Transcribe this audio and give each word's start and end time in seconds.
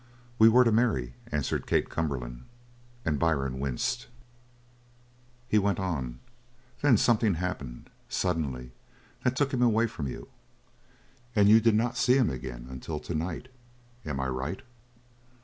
"We 0.39 0.49
were 0.49 0.63
to 0.63 0.71
marry," 0.71 1.13
answered 1.31 1.67
Kate 1.67 1.87
Cumberland, 1.87 2.45
and 3.05 3.19
Byrne 3.19 3.59
winced. 3.59 4.07
He 5.47 5.59
went 5.59 5.79
on: 5.79 6.17
"Then 6.81 6.97
something 6.97 7.35
happened 7.35 7.87
suddenly 8.09 8.71
that 9.23 9.35
took 9.35 9.53
him 9.53 9.61
away 9.61 9.85
from 9.85 10.07
you, 10.07 10.29
and 11.35 11.47
you 11.49 11.61
did 11.61 11.75
not 11.75 11.97
see 11.97 12.17
him 12.17 12.31
again 12.31 12.65
until 12.67 12.99
to 12.99 13.13
night. 13.13 13.49
Am 14.03 14.19
I 14.19 14.27
right?" 14.27 14.63